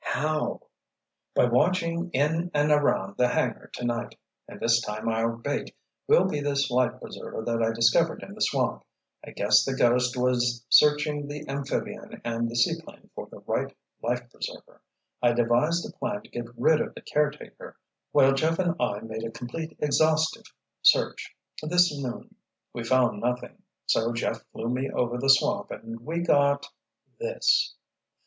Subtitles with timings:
[0.03, 0.61] "How?"
[1.35, 5.75] "By watching in and around the hangar to night—and this time our bait
[6.07, 8.83] will be this life preserver that I discovered in the swamp.
[9.23, 14.27] I guessed the 'ghost' was searching the amphibian and the seaplane for the right life
[14.31, 14.81] preserver.
[15.21, 17.77] I devised a plan to get rid of the caretaker
[18.11, 20.45] while Jeff and I made a complete, exhaustive
[20.81, 22.33] search, this noon.
[22.73, 27.75] We found nothing; so Jeff flew me over the swamp and we got—this."